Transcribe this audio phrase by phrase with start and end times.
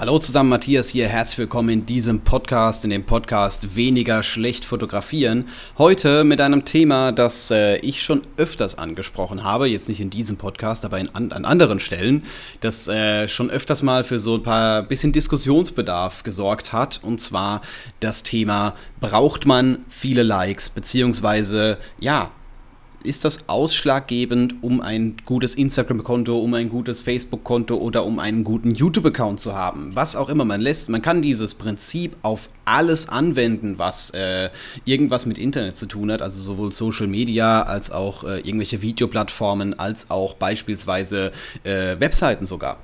[0.00, 1.08] Hallo zusammen, Matthias hier.
[1.08, 5.44] Herzlich willkommen in diesem Podcast, in dem Podcast Weniger schlecht fotografieren.
[5.76, 10.38] Heute mit einem Thema, das äh, ich schon öfters angesprochen habe, jetzt nicht in diesem
[10.38, 12.24] Podcast, aber in, an, an anderen Stellen,
[12.60, 17.00] das äh, schon öfters mal für so ein paar bisschen Diskussionsbedarf gesorgt hat.
[17.02, 17.60] Und zwar
[18.00, 22.30] das Thema, braucht man viele Likes, beziehungsweise ja,
[23.02, 28.74] ist das ausschlaggebend, um ein gutes Instagram-Konto, um ein gutes Facebook-Konto oder um einen guten
[28.74, 29.92] YouTube-Account zu haben.
[29.94, 34.50] Was auch immer man lässt, man kann dieses Prinzip auf alles anwenden, was äh,
[34.84, 39.78] irgendwas mit Internet zu tun hat, also sowohl Social Media als auch äh, irgendwelche Videoplattformen,
[39.78, 41.32] als auch beispielsweise
[41.64, 42.78] äh, Webseiten sogar.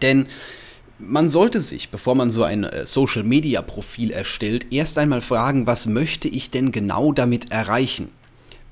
[0.00, 0.26] Denn
[0.98, 6.28] man sollte sich, bevor man so ein äh, Social-Media-Profil erstellt, erst einmal fragen, was möchte
[6.28, 8.10] ich denn genau damit erreichen?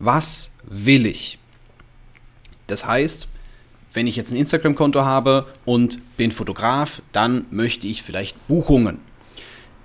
[0.01, 1.39] Was will ich?
[2.67, 3.29] Das heißt,
[3.93, 8.99] wenn ich jetzt ein Instagram-Konto habe und bin Fotograf, dann möchte ich vielleicht Buchungen.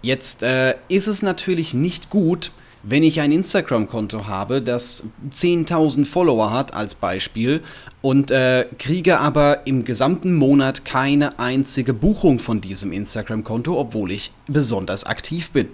[0.01, 2.51] Jetzt äh, ist es natürlich nicht gut,
[2.83, 7.63] wenn ich ein Instagram-Konto habe, das 10.000 Follower hat als Beispiel
[8.01, 14.31] und äh, kriege aber im gesamten Monat keine einzige Buchung von diesem Instagram-Konto, obwohl ich
[14.45, 15.69] besonders aktiv bin.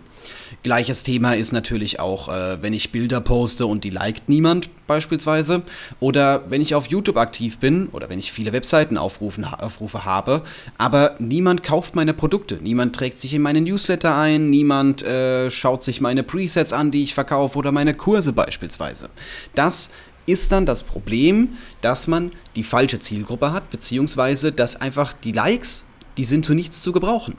[0.63, 5.63] Gleiches Thema ist natürlich auch, äh, wenn ich Bilder poste und die liked niemand beispielsweise.
[5.99, 10.43] Oder wenn ich auf YouTube aktiv bin oder wenn ich viele Webseiten aufrufen, Aufrufe habe,
[10.77, 12.59] aber niemand kauft meine Produkte.
[12.61, 17.03] Niemand trägt sich in meine Newsletter ein, niemand äh, schaut sich meine Presets an, die
[17.03, 19.09] ich verkaufe oder meine Kurse beispielsweise.
[19.55, 19.91] Das
[20.25, 25.85] ist dann das Problem, dass man die falsche Zielgruppe hat, beziehungsweise dass einfach die Likes,
[26.17, 27.35] die sind zu nichts zu gebrauchen.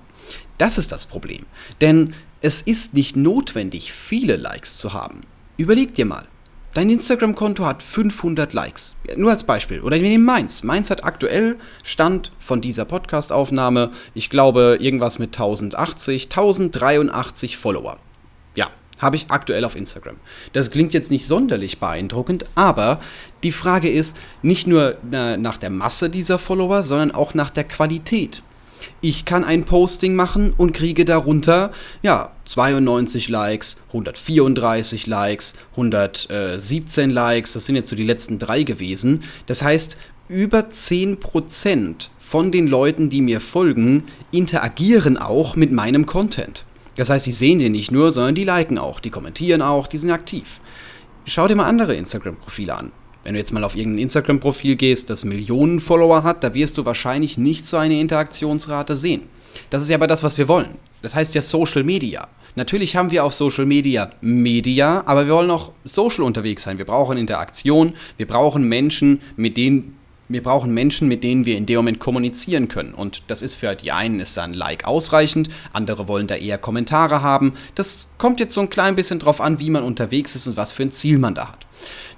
[0.59, 1.47] Das ist das Problem.
[1.81, 5.21] Denn es ist nicht notwendig, viele Likes zu haben.
[5.57, 6.27] Überleg dir mal.
[6.75, 8.97] Dein Instagram-Konto hat 500 Likes.
[9.17, 9.81] Nur als Beispiel.
[9.81, 10.65] Oder wir nehmen meins.
[10.65, 17.99] Meins hat aktuell Stand von dieser Podcast-Aufnahme, ich glaube, irgendwas mit 1080, 1083 Follower.
[18.55, 20.17] Ja, habe ich aktuell auf Instagram.
[20.53, 23.01] Das klingt jetzt nicht sonderlich beeindruckend, aber
[23.43, 27.65] die Frage ist nicht nur äh, nach der Masse dieser Follower, sondern auch nach der
[27.65, 28.43] Qualität.
[29.01, 31.73] Ich kann ein Posting machen und kriege darunter,
[32.03, 39.23] ja, 92 Likes, 134 Likes, 117 Likes, das sind jetzt so die letzten drei gewesen.
[39.47, 39.97] Das heißt,
[40.29, 46.65] über 10% von den Leuten, die mir folgen, interagieren auch mit meinem Content.
[46.97, 49.99] Das heißt, sie sehen den nicht nur, sondern die liken auch, die kommentieren auch, die
[49.99, 50.61] sind aktiv.
[51.25, 52.93] Schau dir mal andere Instagram-Profile an.
[53.25, 56.85] Wenn du jetzt mal auf irgendein Instagram-Profil gehst, das Millionen Follower hat, da wirst du
[56.85, 59.23] wahrscheinlich nicht so eine Interaktionsrate sehen.
[59.71, 60.79] Das ist ja aber das, was wir wollen.
[61.03, 62.29] Das heißt ja Social Media.
[62.55, 66.79] Natürlich haben wir auf Social Media Media, aber wir wollen auch social unterwegs sein.
[66.79, 69.97] Wir brauchen Interaktion, wir brauchen Menschen, mit denen
[70.29, 72.95] wir brauchen Menschen, mit denen wir in dem Moment kommunizieren können.
[72.95, 77.23] Und das ist für die einen ist dann Like ausreichend, andere wollen da eher Kommentare
[77.23, 77.53] haben.
[77.75, 80.73] Das kommt jetzt so ein klein bisschen drauf an, wie man unterwegs ist und was
[80.73, 81.67] für ein Ziel man da hat.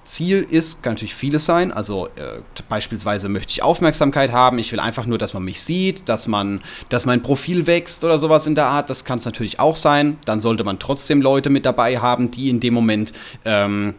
[0.05, 1.73] Ziel ist, kann natürlich vieles sein.
[1.73, 4.59] Also äh, beispielsweise möchte ich Aufmerksamkeit haben.
[4.59, 8.19] Ich will einfach nur, dass man mich sieht, dass man, dass mein Profil wächst oder
[8.19, 8.91] sowas in der Art.
[8.91, 10.19] Das kann es natürlich auch sein.
[10.25, 13.13] Dann sollte man trotzdem Leute mit dabei haben, die in dem Moment
[13.45, 13.95] ähm,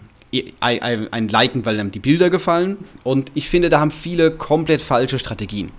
[0.60, 2.78] ein, liken, weil einem die Bilder gefallen.
[3.04, 5.72] Und ich finde, da haben viele komplett falsche Strategien.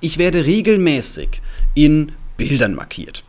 [0.00, 1.40] Ich werde regelmäßig
[1.74, 3.24] in Bildern markiert.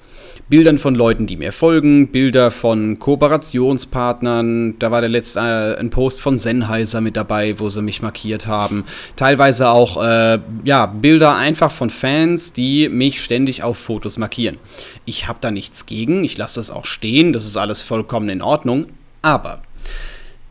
[0.53, 4.78] Bildern von Leuten, die mir folgen, Bilder von Kooperationspartnern.
[4.78, 8.46] Da war der letzte äh, ein Post von Sennheiser mit dabei, wo sie mich markiert
[8.46, 8.86] haben.
[9.16, 14.59] Teilweise auch äh, ja, Bilder einfach von Fans, die mich ständig auf Fotos markieren.
[15.06, 18.44] Ich habe da nichts gegen, ich lasse das auch stehen, das ist alles vollkommen in
[18.44, 18.86] Ordnung.
[19.24, 19.63] Aber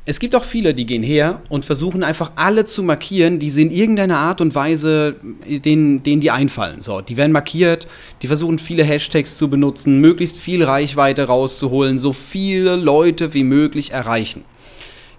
[0.05, 3.63] es gibt auch viele, die gehen her und versuchen einfach alle zu markieren, die sie
[3.63, 6.83] in irgendeiner Art und Weise, denen, denen die einfallen.
[6.83, 7.87] So, die werden markiert,
[8.21, 13.93] die versuchen viele Hashtags zu benutzen, möglichst viel Reichweite rauszuholen, so viele Leute wie möglich
[13.93, 14.45] erreichen.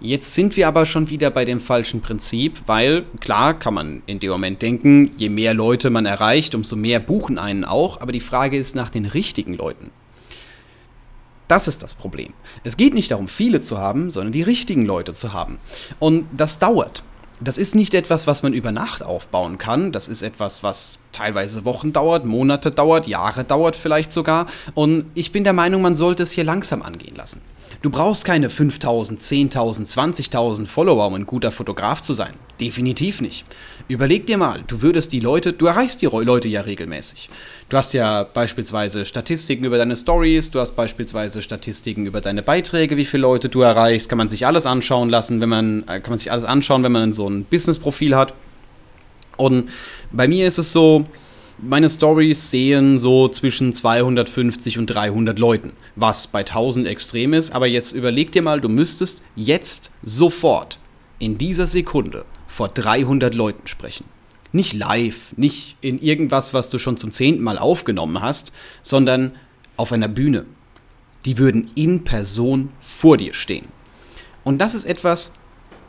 [0.01, 4.19] Jetzt sind wir aber schon wieder bei dem falschen Prinzip, weil klar kann man in
[4.19, 8.19] dem Moment denken, je mehr Leute man erreicht, umso mehr buchen einen auch, aber die
[8.19, 9.91] Frage ist nach den richtigen Leuten.
[11.47, 12.33] Das ist das Problem.
[12.63, 15.59] Es geht nicht darum, viele zu haben, sondern die richtigen Leute zu haben.
[15.99, 17.03] Und das dauert.
[17.41, 19.91] Das ist nicht etwas, was man über Nacht aufbauen kann.
[19.91, 24.47] Das ist etwas, was teilweise Wochen dauert, Monate dauert, Jahre dauert vielleicht sogar.
[24.75, 27.41] Und ich bin der Meinung, man sollte es hier langsam angehen lassen.
[27.81, 29.85] Du brauchst keine 5000, 10.000,
[30.31, 32.33] 20.000 Follower, um ein guter Fotograf zu sein.
[32.61, 33.45] Definitiv nicht.
[33.89, 37.29] Überleg dir mal, du würdest die Leute, du erreichst die Leute ja regelmäßig.
[37.67, 42.95] Du hast ja beispielsweise Statistiken über deine Stories, du hast beispielsweise Statistiken über deine Beiträge,
[42.95, 46.11] wie viele Leute du erreichst, kann man sich alles anschauen lassen, wenn man, äh, kann
[46.11, 48.33] man sich alles anschauen, wenn man so ein Business-Profil hat.
[49.35, 49.69] Und
[50.11, 51.05] bei mir ist es so,
[51.65, 57.51] meine Stories sehen so zwischen 250 und 300 Leuten, was bei 1000 extrem ist.
[57.51, 60.79] Aber jetzt überleg dir mal, du müsstest jetzt sofort
[61.19, 64.05] in dieser Sekunde vor 300 Leuten sprechen.
[64.51, 69.33] Nicht live, nicht in irgendwas, was du schon zum zehnten Mal aufgenommen hast, sondern
[69.77, 70.45] auf einer Bühne.
[71.25, 73.67] Die würden in Person vor dir stehen.
[74.43, 75.33] Und das ist etwas,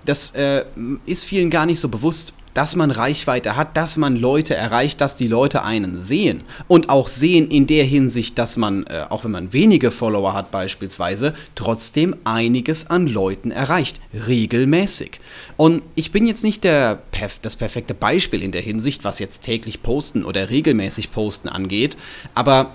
[0.07, 0.65] das äh,
[1.07, 5.17] ist vielen gar nicht so bewusst dass man Reichweite hat, dass man Leute erreicht, dass
[5.17, 6.43] die Leute einen sehen.
[6.69, 10.51] Und auch sehen in der Hinsicht, dass man, äh, auch wenn man wenige Follower hat
[10.51, 14.01] beispielsweise, trotzdem einiges an Leuten erreicht.
[14.27, 15.21] Regelmäßig.
[15.57, 17.03] Und ich bin jetzt nicht der,
[17.43, 21.97] das perfekte Beispiel in der Hinsicht, was jetzt täglich posten oder regelmäßig posten angeht,
[22.35, 22.73] aber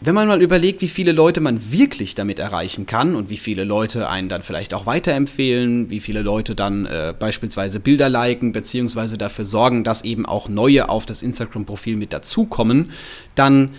[0.00, 3.64] wenn man mal überlegt, wie viele Leute man wirklich damit erreichen kann und wie viele
[3.64, 9.16] Leute einen dann vielleicht auch weiterempfehlen, wie viele Leute dann äh, beispielsweise Bilder liken, beziehungsweise
[9.16, 12.90] dafür sorgen, dass eben auch neue auf das Instagram-Profil mit dazukommen,
[13.34, 13.70] dann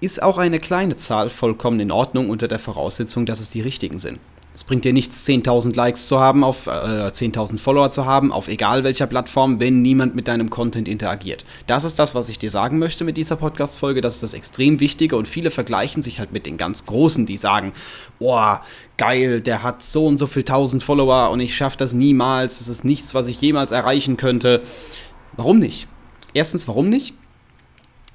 [0.00, 3.98] ist auch eine kleine Zahl vollkommen in Ordnung unter der Voraussetzung, dass es die richtigen
[3.98, 4.18] sind.
[4.54, 8.48] Es bringt dir nichts, 10.000 Likes zu haben, auf äh, 10.000 Follower zu haben, auf
[8.48, 11.46] egal welcher Plattform, wenn niemand mit deinem Content interagiert.
[11.66, 14.02] Das ist das, was ich dir sagen möchte mit dieser Podcast-Folge.
[14.02, 17.38] Das ist das extrem Wichtige und viele vergleichen sich halt mit den ganz Großen, die
[17.38, 17.72] sagen,
[18.18, 18.62] boah,
[18.98, 22.58] geil, der hat so und so viel 1000 Follower und ich schaffe das niemals.
[22.58, 24.60] Das ist nichts, was ich jemals erreichen könnte.
[25.34, 25.88] Warum nicht?
[26.34, 27.14] Erstens, warum nicht?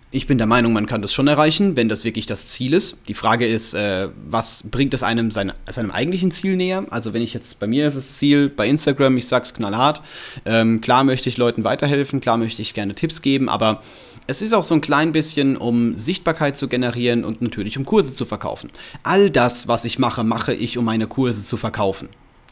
[0.09, 3.00] Ich bin der Meinung, man kann das schon erreichen, wenn das wirklich das Ziel ist.
[3.09, 6.86] Die Frage ist, äh, was bringt es einem seine, seinem eigentlichen Ziel näher?
[6.92, 10.01] Also wenn ich jetzt, bei mir ist das Ziel, bei Instagram, ich sag's knallhart,
[10.45, 13.81] ähm, klar möchte ich Leuten weiterhelfen, klar möchte ich gerne Tipps geben, aber
[14.27, 18.15] es ist auch so ein klein bisschen, um Sichtbarkeit zu generieren und natürlich um Kurse
[18.15, 18.69] zu verkaufen.
[19.03, 22.07] All das, was ich mache, mache ich, um meine Kurse zu verkaufen.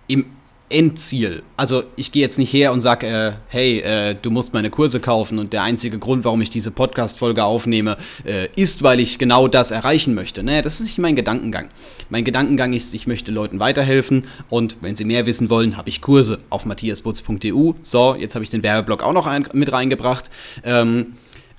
[0.07, 0.25] Im
[0.69, 1.43] Endziel.
[1.57, 4.99] Also ich gehe jetzt nicht her und sage, äh, hey, äh, du musst meine Kurse
[4.99, 9.47] kaufen und der einzige Grund, warum ich diese Podcast-Folge aufnehme, äh, ist, weil ich genau
[9.47, 10.41] das erreichen möchte.
[10.41, 11.69] Nee, das ist nicht mein Gedankengang.
[12.09, 16.01] Mein Gedankengang ist, ich möchte Leuten weiterhelfen und wenn sie mehr wissen wollen, habe ich
[16.01, 17.73] Kurse auf matthiasbutz.eu.
[17.83, 20.31] So, jetzt habe ich den Werbeblock auch noch ein, mit reingebracht.
[20.63, 21.13] Ähm,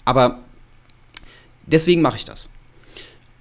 [0.04, 0.40] aber
[1.66, 2.50] deswegen mache ich das.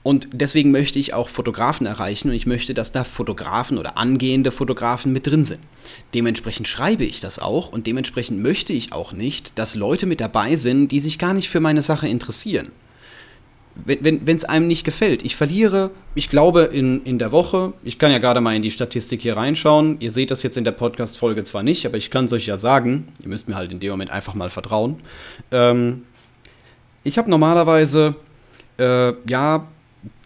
[0.06, 4.52] Und deswegen möchte ich auch Fotografen erreichen und ich möchte, dass da Fotografen oder angehende
[4.52, 5.62] Fotografen mit drin sind.
[6.13, 10.57] Dementsprechend schreibe ich das auch und dementsprechend möchte ich auch nicht, dass Leute mit dabei
[10.57, 12.68] sind, die sich gar nicht für meine Sache interessieren.
[13.84, 15.25] Wenn es einem nicht gefällt.
[15.25, 18.69] Ich verliere, ich glaube, in, in der Woche, ich kann ja gerade mal in die
[18.69, 19.98] Statistik hier reinschauen.
[20.01, 22.60] Ihr seht das jetzt in der Podcast-Folge zwar nicht, aber ich kann es euch ja
[22.60, 23.08] sagen.
[23.24, 24.98] Ihr müsst mir halt in dem Moment einfach mal vertrauen.
[25.51, 26.04] Ähm,
[27.04, 28.13] ich habe normalerweise,
[28.78, 29.68] äh, ja,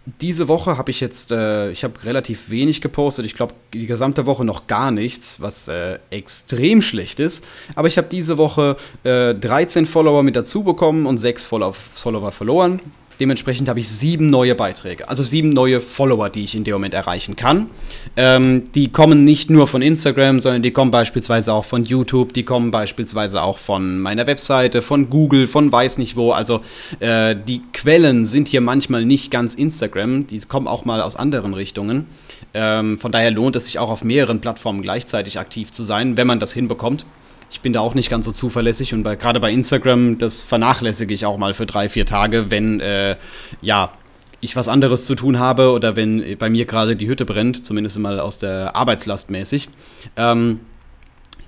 [0.06, 3.26] diese Woche habe ich jetzt, äh, ich habe relativ wenig gepostet.
[3.26, 7.46] Ich glaube, die gesamte Woche noch gar nichts, was äh, extrem schlecht ist.
[7.76, 12.32] Aber ich habe diese Woche äh, 13 Follower mit dazu bekommen und 6 Follower, Follower
[12.32, 12.82] verloren.
[13.20, 16.94] Dementsprechend habe ich sieben neue Beiträge, also sieben neue Follower, die ich in dem Moment
[16.94, 17.70] erreichen kann.
[18.16, 22.44] Ähm, die kommen nicht nur von Instagram, sondern die kommen beispielsweise auch von YouTube, die
[22.44, 26.32] kommen beispielsweise auch von meiner Webseite, von Google, von weiß nicht wo.
[26.32, 26.62] Also
[27.00, 31.54] äh, die Quellen sind hier manchmal nicht ganz Instagram, die kommen auch mal aus anderen
[31.54, 32.06] Richtungen.
[32.54, 36.28] Ähm, von daher lohnt es sich auch auf mehreren Plattformen gleichzeitig aktiv zu sein, wenn
[36.28, 37.06] man das hinbekommt.
[37.50, 41.26] Ich bin da auch nicht ganz so zuverlässig und gerade bei Instagram, das vernachlässige ich
[41.26, 43.18] auch mal für drei, vier Tage, wenn äh,
[43.62, 43.92] ja,
[44.42, 48.00] ich was anderes zu tun habe oder wenn bei mir gerade die Hütte brennt, zumindest
[48.00, 49.70] mal aus der Arbeitslast mäßig.
[50.16, 50.60] Ähm,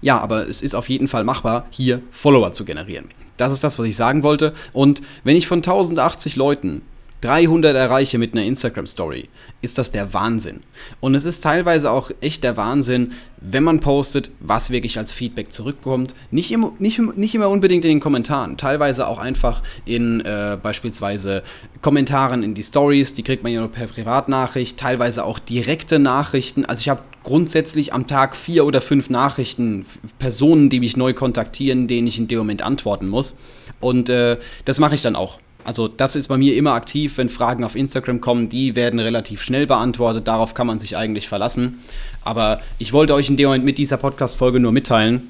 [0.01, 3.09] ja, aber es ist auf jeden Fall machbar, hier Follower zu generieren.
[3.37, 4.53] Das ist das, was ich sagen wollte.
[4.73, 6.81] Und wenn ich von 1080 Leuten
[7.21, 9.29] 300 erreiche mit einer Instagram-Story,
[9.61, 10.61] ist das der Wahnsinn.
[10.99, 15.51] Und es ist teilweise auch echt der Wahnsinn, wenn man postet, was wirklich als Feedback
[15.51, 16.13] zurückkommt.
[16.31, 21.43] Nicht, im, nicht, nicht immer unbedingt in den Kommentaren, teilweise auch einfach in äh, beispielsweise
[21.81, 26.65] Kommentaren in die Stories, die kriegt man ja nur per Privatnachricht, teilweise auch direkte Nachrichten.
[26.65, 29.85] Also ich habe grundsätzlich am Tag vier oder fünf Nachrichten,
[30.17, 33.35] Personen, die mich neu kontaktieren, denen ich in dem Moment antworten muss.
[33.79, 35.39] Und äh, das mache ich dann auch.
[35.63, 39.41] Also das ist bei mir immer aktiv, wenn Fragen auf Instagram kommen, die werden relativ
[39.41, 41.79] schnell beantwortet, darauf kann man sich eigentlich verlassen.
[42.23, 45.29] Aber ich wollte euch in dem Moment mit dieser Podcast-Folge nur mitteilen,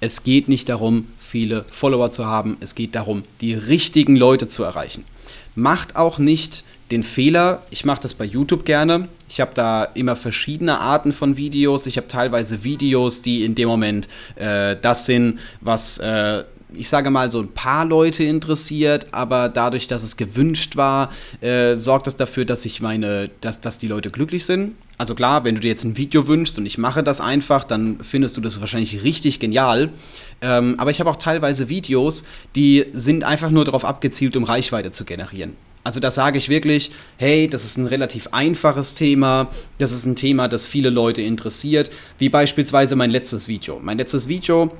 [0.00, 4.62] es geht nicht darum, viele Follower zu haben, es geht darum, die richtigen Leute zu
[4.62, 5.04] erreichen.
[5.56, 10.16] Macht auch nicht den Fehler, ich mache das bei YouTube gerne, ich habe da immer
[10.16, 11.86] verschiedene Arten von Videos.
[11.86, 16.44] Ich habe teilweise Videos, die in dem Moment äh, das sind, was äh,
[16.74, 21.10] ich sage mal, so ein paar Leute interessiert, aber dadurch, dass es gewünscht war,
[21.40, 24.74] äh, sorgt es dafür, dass ich meine, dass, dass die Leute glücklich sind.
[24.98, 27.98] Also klar, wenn du dir jetzt ein Video wünschst und ich mache das einfach, dann
[28.02, 29.90] findest du das wahrscheinlich richtig genial.
[30.40, 32.24] Ähm, aber ich habe auch teilweise Videos,
[32.56, 35.56] die sind einfach nur darauf abgezielt, um Reichweite zu generieren.
[35.84, 39.48] Also da sage ich wirklich, hey, das ist ein relativ einfaches Thema,
[39.78, 43.80] das ist ein Thema, das viele Leute interessiert, wie beispielsweise mein letztes Video.
[43.82, 44.70] Mein letztes Video,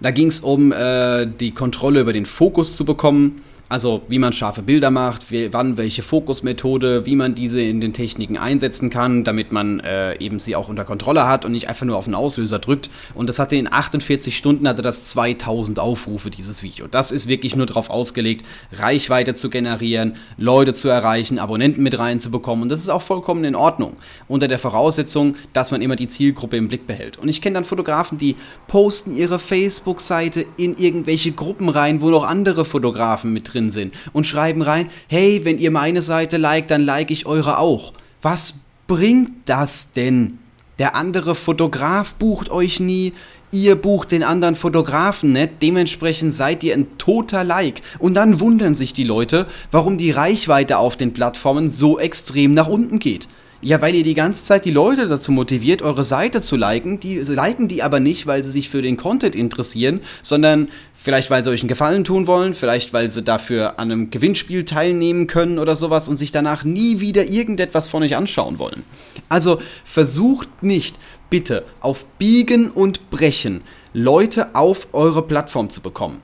[0.00, 3.42] da ging es um äh, die Kontrolle über den Fokus zu bekommen.
[3.70, 7.92] Also wie man scharfe Bilder macht, wie, wann welche Fokusmethode, wie man diese in den
[7.92, 11.84] Techniken einsetzen kann, damit man äh, eben sie auch unter Kontrolle hat und nicht einfach
[11.84, 12.88] nur auf den Auslöser drückt.
[13.14, 16.86] Und das hatte in 48 Stunden hatte das 2000 Aufrufe, dieses Video.
[16.86, 22.62] Das ist wirklich nur darauf ausgelegt, Reichweite zu generieren, Leute zu erreichen, Abonnenten mit reinzubekommen.
[22.62, 23.96] Und das ist auch vollkommen in Ordnung.
[24.28, 27.18] Unter der Voraussetzung, dass man immer die Zielgruppe im Blick behält.
[27.18, 32.24] Und ich kenne dann Fotografen, die posten ihre Facebook-Seite in irgendwelche Gruppen rein, wo noch
[32.26, 36.70] andere Fotografen mit drin drin sind und schreiben rein, hey, wenn ihr meine Seite liked,
[36.70, 37.92] dann like ich eure auch.
[38.22, 40.38] Was bringt das denn?
[40.78, 43.12] Der andere Fotograf bucht euch nie,
[43.50, 47.82] ihr bucht den anderen Fotografen nicht, dementsprechend seid ihr ein toter Like.
[47.98, 52.68] Und dann wundern sich die Leute, warum die Reichweite auf den Plattformen so extrem nach
[52.68, 53.26] unten geht.
[53.60, 57.00] Ja, weil ihr die ganze Zeit die Leute dazu motiviert, eure Seite zu liken.
[57.00, 61.42] Die liken die aber nicht, weil sie sich für den Content interessieren, sondern vielleicht, weil
[61.42, 65.58] sie euch einen Gefallen tun wollen, vielleicht, weil sie dafür an einem Gewinnspiel teilnehmen können
[65.58, 68.84] oder sowas und sich danach nie wieder irgendetwas von euch anschauen wollen.
[69.28, 70.96] Also versucht nicht,
[71.28, 73.62] bitte, auf Biegen und Brechen
[73.92, 76.22] Leute auf eure Plattform zu bekommen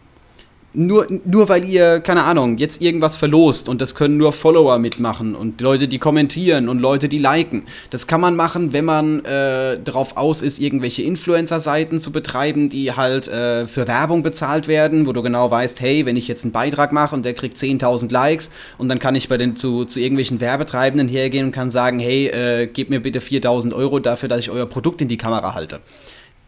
[0.74, 5.34] nur, nur weil ihr, keine Ahnung, jetzt irgendwas verlost und das können nur Follower mitmachen
[5.34, 7.62] und Leute, die kommentieren und Leute, die liken.
[7.90, 12.92] Das kann man machen, wenn man äh, darauf aus ist, irgendwelche Influencer-Seiten zu betreiben, die
[12.92, 16.52] halt äh, für Werbung bezahlt werden, wo du genau weißt, hey, wenn ich jetzt einen
[16.52, 20.00] Beitrag mache und der kriegt 10.000 Likes und dann kann ich bei den zu, zu
[20.00, 24.40] irgendwelchen Werbetreibenden hergehen und kann sagen, hey, äh, gebt mir bitte 4.000 Euro dafür, dass
[24.40, 25.80] ich euer Produkt in die Kamera halte.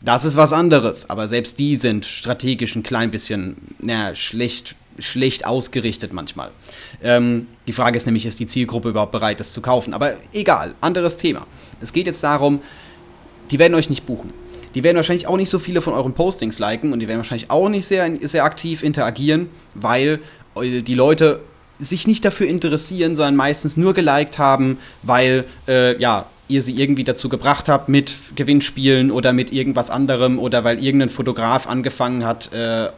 [0.07, 5.45] Das ist was anderes, aber selbst die sind strategisch ein klein bisschen na, schlecht, schlecht
[5.45, 6.53] ausgerichtet manchmal.
[7.03, 9.93] Ähm, die Frage ist nämlich, ist die Zielgruppe überhaupt bereit, das zu kaufen?
[9.95, 11.45] Aber egal, anderes Thema.
[11.81, 12.61] Es geht jetzt darum,
[13.51, 14.33] die werden euch nicht buchen.
[14.77, 17.51] Die werden wahrscheinlich auch nicht so viele von euren Postings liken und die werden wahrscheinlich
[17.51, 20.21] auch nicht sehr, sehr aktiv interagieren, weil
[20.55, 21.41] die Leute
[21.81, 27.05] sich nicht dafür interessieren, sondern meistens nur geliked haben, weil, äh, ja, ihr sie irgendwie
[27.05, 32.53] dazu gebracht habt mit Gewinnspielen oder mit irgendwas anderem oder weil irgendein Fotograf angefangen hat,
[32.53, 32.91] äh,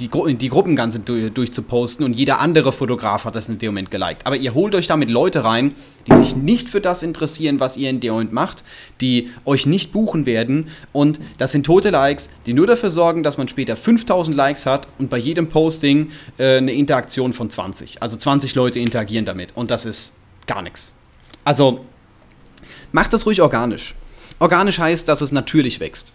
[0.00, 3.90] die, Gru die Gruppen ganz durchzuposten und jeder andere Fotograf hat das in dem Moment
[3.90, 4.26] geliked.
[4.26, 5.72] Aber ihr holt euch damit Leute rein,
[6.06, 8.64] die sich nicht für das interessieren, was ihr in dem Moment macht,
[9.00, 13.38] die euch nicht buchen werden und das sind tote Likes, die nur dafür sorgen, dass
[13.38, 18.02] man später 5000 Likes hat und bei jedem Posting äh, eine Interaktion von 20.
[18.02, 20.94] Also 20 Leute interagieren damit und das ist gar nichts.
[21.44, 21.80] Also
[22.94, 23.96] Macht das ruhig organisch.
[24.38, 26.12] Organisch heißt, dass es natürlich wächst.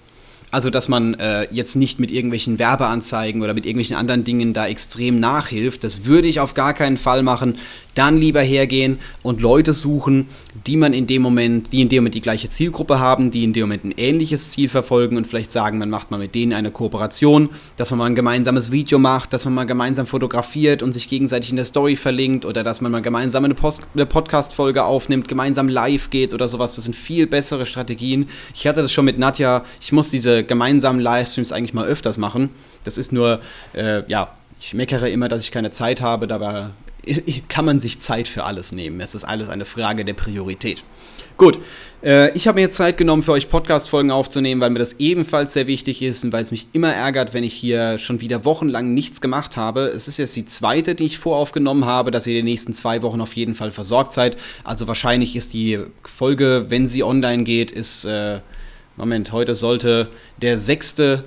[0.49, 4.65] Also, dass man äh, jetzt nicht mit irgendwelchen Werbeanzeigen oder mit irgendwelchen anderen Dingen da
[4.65, 5.83] extrem nachhilft.
[5.83, 7.57] Das würde ich auf gar keinen Fall machen.
[7.95, 10.27] Dann lieber hergehen und Leute suchen,
[10.67, 13.53] die man in dem Moment, die in dem Moment die gleiche Zielgruppe haben, die in
[13.53, 16.71] dem Moment ein ähnliches Ziel verfolgen und vielleicht sagen, man macht mal mit denen eine
[16.71, 21.07] Kooperation, dass man mal ein gemeinsames Video macht, dass man mal gemeinsam fotografiert und sich
[21.07, 23.55] gegenseitig in der Story verlinkt oder dass man mal gemeinsam eine,
[23.93, 26.75] eine Podcast-Folge aufnimmt, gemeinsam live geht oder sowas.
[26.75, 28.29] Das sind viel bessere Strategien.
[28.53, 29.63] Ich hatte das schon mit Nadja.
[29.81, 32.49] Ich muss diese gemeinsamen Livestreams eigentlich mal öfters machen.
[32.83, 33.41] Das ist nur,
[33.73, 36.69] äh, ja, ich meckere immer, dass ich keine Zeit habe, dabei
[37.47, 38.99] kann man sich Zeit für alles nehmen.
[39.01, 40.83] Es ist alles eine Frage der Priorität.
[41.37, 41.57] Gut,
[42.03, 45.53] äh, ich habe mir jetzt Zeit genommen, für euch Podcast-Folgen aufzunehmen, weil mir das ebenfalls
[45.53, 48.93] sehr wichtig ist und weil es mich immer ärgert, wenn ich hier schon wieder wochenlang
[48.93, 49.87] nichts gemacht habe.
[49.87, 53.21] Es ist jetzt die zweite, die ich voraufgenommen habe, dass ihr die nächsten zwei Wochen
[53.21, 54.35] auf jeden Fall versorgt seid.
[54.65, 58.41] Also wahrscheinlich ist die Folge, wenn sie online geht, ist, äh,
[58.97, 60.09] Moment, heute sollte
[60.41, 61.21] der 6.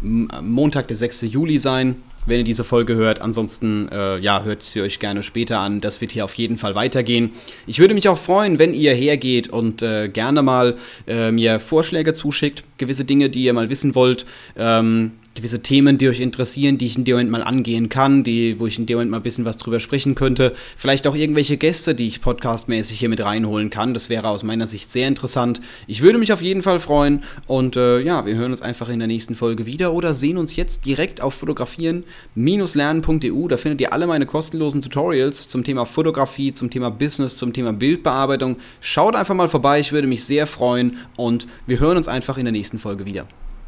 [0.00, 1.22] Montag, der 6.
[1.22, 1.96] Juli sein
[2.28, 3.20] wenn ihr diese Folge hört.
[3.20, 5.80] Ansonsten, äh, ja, hört sie euch gerne später an.
[5.80, 7.30] Das wird hier auf jeden Fall weitergehen.
[7.66, 12.14] Ich würde mich auch freuen, wenn ihr hergeht und äh, gerne mal äh, mir Vorschläge
[12.14, 14.26] zuschickt, gewisse Dinge, die ihr mal wissen wollt.
[14.56, 18.60] Ähm, gewisse Themen, die euch interessieren, die ich in dem Moment mal angehen kann, die,
[18.60, 20.54] wo ich in dem Moment mal ein bisschen was drüber sprechen könnte.
[20.76, 23.94] Vielleicht auch irgendwelche Gäste, die ich podcastmäßig hier mit reinholen kann.
[23.94, 25.62] Das wäre aus meiner Sicht sehr interessant.
[25.86, 28.98] Ich würde mich auf jeden Fall freuen und äh, ja, wir hören uns einfach in
[28.98, 33.48] der nächsten Folge wieder oder sehen uns jetzt direkt auf fotografieren-lernen.eu.
[33.48, 37.72] Da findet ihr alle meine kostenlosen Tutorials zum Thema Fotografie, zum Thema Business, zum Thema
[37.72, 38.56] Bildbearbeitung.
[38.80, 42.44] Schaut einfach mal vorbei, ich würde mich sehr freuen und wir hören uns einfach in
[42.44, 43.26] der nächsten Folge wieder.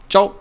[0.08, 0.34] Ciao!